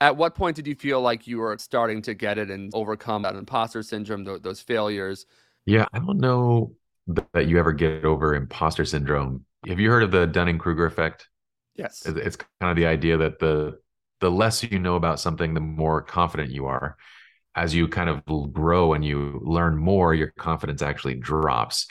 [0.00, 3.22] At what point did you feel like you were starting to get it and overcome
[3.22, 5.26] that imposter syndrome, th- those failures?
[5.66, 6.74] Yeah, I don't know
[7.34, 9.44] that you ever get over imposter syndrome.
[9.66, 11.28] Have you heard of the Dunning Kruger effect?
[11.74, 12.02] Yes.
[12.06, 13.78] It's kind of the idea that the
[14.20, 16.96] the less you know about something, the more confident you are.
[17.54, 21.88] As you kind of grow and you learn more, your confidence actually drops.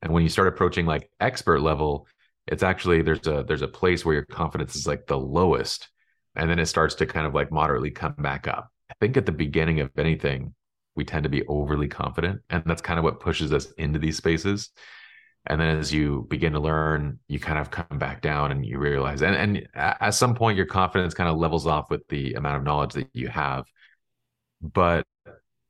[0.00, 2.06] And when you start approaching like expert level,
[2.46, 5.88] it's actually there's a there's a place where your confidence is like the lowest
[6.34, 8.70] and then it starts to kind of like moderately come back up.
[8.90, 10.54] I think at the beginning of anything,
[10.94, 14.16] we tend to be overly confident, and that's kind of what pushes us into these
[14.16, 14.70] spaces.
[15.46, 18.78] And then as you begin to learn, you kind of come back down and you
[18.78, 22.58] realize, and, and at some point, your confidence kind of levels off with the amount
[22.58, 23.64] of knowledge that you have.
[24.60, 25.04] But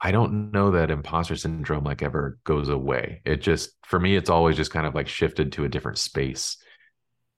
[0.00, 3.22] I don't know that imposter syndrome like ever goes away.
[3.24, 6.58] It just, for me, it's always just kind of like shifted to a different space.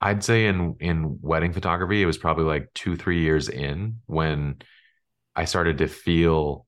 [0.01, 4.57] I'd say in in wedding photography, it was probably like two, three years in when
[5.35, 6.67] I started to feel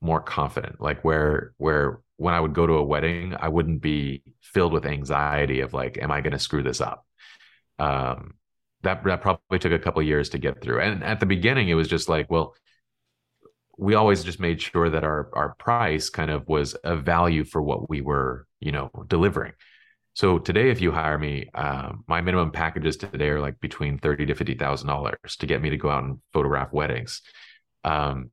[0.00, 0.80] more confident.
[0.80, 4.86] Like where where when I would go to a wedding, I wouldn't be filled with
[4.86, 7.04] anxiety of like, am I going to screw this up?
[7.78, 8.34] Um,
[8.82, 10.80] that that probably took a couple years to get through.
[10.80, 12.54] And at the beginning, it was just like, well,
[13.78, 17.62] we always just made sure that our our price kind of was a value for
[17.62, 19.52] what we were, you know, delivering.
[20.14, 24.26] So today, if you hire me, um, my minimum packages today are like between thirty
[24.26, 27.22] to fifty thousand dollars to get me to go out and photograph weddings.
[27.84, 28.30] Um,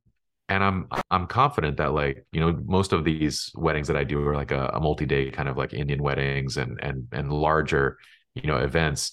[0.50, 4.26] and I'm I'm confident that like you know most of these weddings that I do
[4.26, 7.96] are like a, a multi-day kind of like Indian weddings and and and larger
[8.34, 9.12] you know events,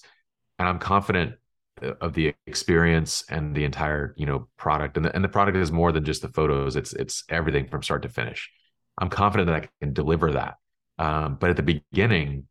[0.58, 1.36] and I'm confident
[1.82, 4.96] uh, of the experience and the entire you know product.
[4.98, 6.76] And the, and the product is more than just the photos.
[6.76, 8.50] It's it's everything from start to finish.
[8.98, 10.56] I'm confident that i can deliver that.
[10.98, 12.48] Um, but at the beginning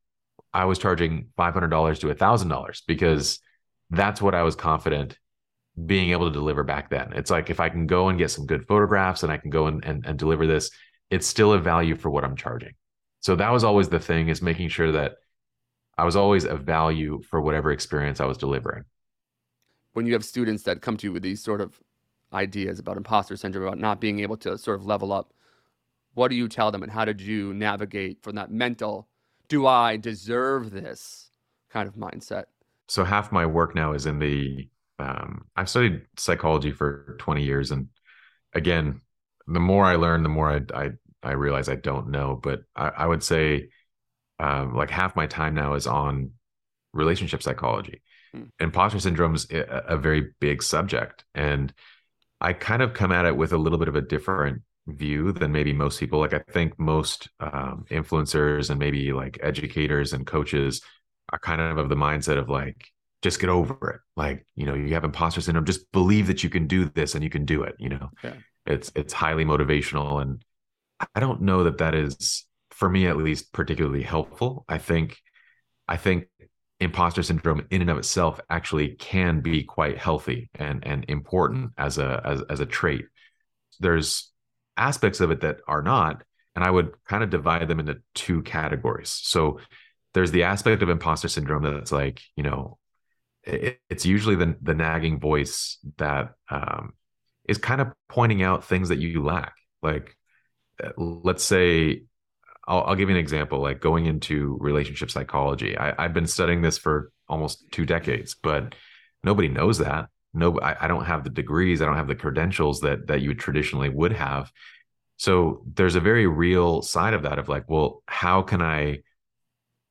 [0.53, 3.39] I was charging $500 to $1,000 because
[3.89, 5.17] that's what I was confident
[5.85, 7.13] being able to deliver back then.
[7.13, 9.67] It's like if I can go and get some good photographs and I can go
[9.67, 10.71] and, and, and deliver this,
[11.09, 12.73] it's still a value for what I'm charging.
[13.19, 15.13] So that was always the thing is making sure that
[15.97, 18.83] I was always a value for whatever experience I was delivering.
[19.93, 21.79] When you have students that come to you with these sort of
[22.33, 25.33] ideas about imposter syndrome, about not being able to sort of level up,
[26.13, 29.07] what do you tell them and how did you navigate from that mental
[29.49, 31.29] do I deserve this
[31.69, 32.45] kind of mindset?
[32.87, 34.69] So half my work now is in the
[34.99, 37.87] um, I've studied psychology for 20 years, and
[38.53, 39.01] again,
[39.45, 40.89] the more I learn, the more I I,
[41.21, 42.39] I realize I don't know.
[42.41, 43.69] But I, I would say,
[44.39, 46.31] um, like half my time now is on
[46.93, 48.01] relationship psychology.
[48.33, 48.43] Hmm.
[48.59, 51.71] Imposter syndrome is a, a very big subject, and
[52.41, 55.51] I kind of come at it with a little bit of a different view than
[55.51, 56.19] maybe most people.
[56.19, 60.81] Like I think most um, influencers and maybe like educators and coaches
[61.31, 62.87] are kind of of the mindset of like
[63.21, 64.01] just get over it.
[64.15, 67.23] Like you know you have imposter syndrome, just believe that you can do this and
[67.23, 67.75] you can do it.
[67.79, 68.33] You know, yeah.
[68.65, 70.43] it's it's highly motivational, and
[71.15, 74.65] I don't know that that is for me at least particularly helpful.
[74.69, 75.17] I think
[75.87, 76.27] I think
[76.79, 81.97] imposter syndrome in and of itself actually can be quite healthy and and important as
[81.97, 83.05] a as, as a trait
[83.79, 84.31] there's
[84.77, 86.23] aspects of it that are not.
[86.55, 89.09] And I would kind of divide them into two categories.
[89.09, 89.59] So
[90.13, 92.79] there's the aspect of imposter syndrome that's like, you know,
[93.43, 96.93] it, it's usually the, the nagging voice that um,
[97.47, 99.53] is kind of pointing out things that you lack.
[99.83, 100.15] Like,
[100.83, 102.03] uh, let's say,
[102.67, 105.77] I'll, I'll give you an example, like going into relationship psychology.
[105.77, 108.73] I, I've been studying this for almost two decades, but
[109.23, 112.81] nobody knows that no I, I, don't have the degrees i don't have the credentials
[112.81, 114.51] that that you traditionally would have.
[115.19, 118.99] So there's a very real side of that of like well how can i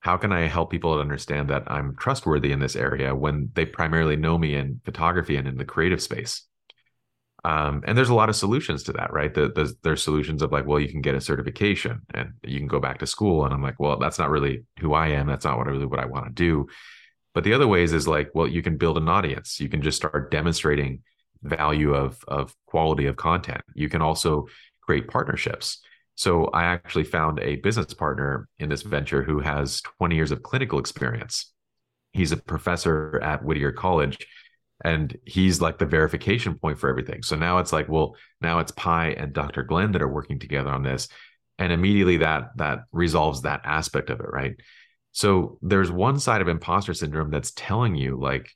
[0.00, 4.16] how can i help people understand that i'm trustworthy in this area when they primarily
[4.16, 6.42] know me in photography and in the creative space?
[7.44, 9.32] Um, and there's a lot of solutions to that right?
[9.32, 12.68] The, the, there's solutions of like well you can get a certification and you can
[12.68, 13.44] go back to school.
[13.44, 15.26] And i'm like well that's not really who i am.
[15.26, 16.68] That's not what I really what i want to do
[17.36, 19.60] but the other ways is like, well, you can build an audience.
[19.60, 21.02] You can just start demonstrating
[21.42, 23.60] value of of quality of content.
[23.74, 24.46] You can also
[24.80, 25.80] create partnerships.
[26.14, 30.42] So I actually found a business partner in this venture who has 20 years of
[30.42, 31.52] clinical experience.
[32.14, 34.26] He's a professor at Whittier College
[34.82, 37.22] and he's like the verification point for everything.
[37.22, 39.62] So now it's like, well, now it's Pye and Dr.
[39.62, 41.08] Glenn that are working together on this.
[41.58, 44.56] And immediately that that resolves that aspect of it, right?
[45.16, 48.50] So there's one side of imposter syndrome that's telling you, like,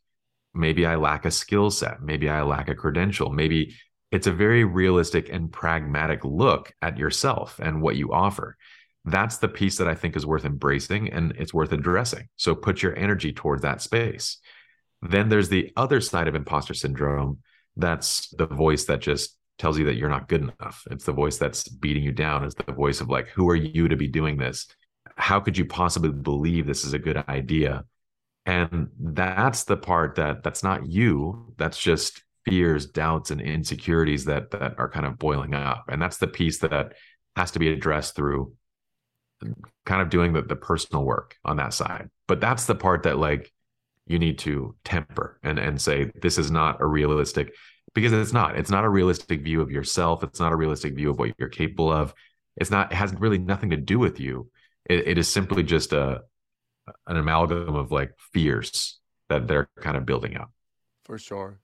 [0.53, 3.77] maybe I lack a skill set, maybe I lack a credential, maybe
[4.13, 8.59] it's a very realistic and pragmatic look at yourself and what you offer.
[9.07, 12.29] That's the piece that I think is worth embracing and it's worth addressing.
[12.37, 14.37] So put your energy towards that space.
[15.01, 17.39] Then there's the other side of imposter syndrome
[17.75, 20.87] that's the voice that just tells you that you're not good enough.
[20.91, 22.45] It's the voice that's beating you down.
[22.45, 24.67] It's the voice of like, who are you to be doing this?
[25.21, 27.85] How could you possibly believe this is a good idea?
[28.47, 31.55] And that's the part that that's not you.
[31.59, 35.85] That's just fears, doubts, and insecurities that that are kind of boiling up.
[35.89, 36.95] And that's the piece that
[37.37, 38.55] has to be addressed through
[39.87, 42.11] kind of doing the, the personal work on that side.
[42.27, 43.53] But that's the part that like
[44.07, 47.55] you need to temper and and say this is not a realistic
[47.95, 48.57] because it's not.
[48.57, 50.23] It's not a realistic view of yourself.
[50.23, 52.15] It's not a realistic view of what you're capable of.
[52.57, 52.93] It's not.
[52.93, 54.51] It has really nothing to do with you.
[54.89, 56.23] It, it is simply just a
[57.07, 58.99] an amalgam of like fears
[59.29, 60.51] that they're kind of building up.
[61.05, 61.61] For sure.